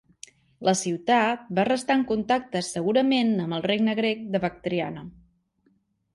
La 0.67 0.73
ciutat 0.77 1.43
va 1.59 1.65
restar 1.69 1.97
en 1.99 2.05
contacte 2.13 2.63
segurament 2.69 3.31
amb 3.45 3.59
el 3.59 3.67
Regne 3.67 3.95
Grec 4.01 4.27
de 4.35 4.43
Bactriana. 4.49 5.07